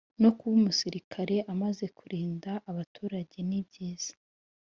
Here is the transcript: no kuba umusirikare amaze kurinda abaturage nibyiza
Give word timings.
no 0.21 0.29
kuba 0.37 0.53
umusirikare 0.59 1.35
amaze 1.53 1.85
kurinda 1.97 2.51
abaturage 2.71 3.37
nibyiza 3.49 4.13